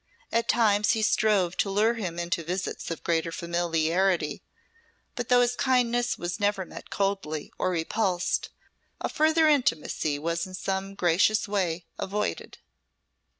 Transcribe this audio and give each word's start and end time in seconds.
At 0.31 0.47
times 0.49 0.93
he 0.93 1.03
strove 1.03 1.55
to 1.57 1.69
lure 1.69 1.93
him 1.93 2.17
into 2.17 2.41
visits 2.43 2.89
of 2.89 3.03
greater 3.03 3.31
familiarity; 3.31 4.41
but 5.13 5.29
though 5.29 5.41
his 5.41 5.55
kindness 5.55 6.17
was 6.17 6.39
never 6.39 6.65
met 6.65 6.89
coldly 6.89 7.53
or 7.59 7.69
repulsed, 7.69 8.49
a 8.99 9.07
further 9.09 9.47
intimacy 9.47 10.17
was 10.17 10.47
in 10.47 10.55
some 10.55 10.95
gracious 10.95 11.47
way 11.47 11.85
avoided. 11.99 12.57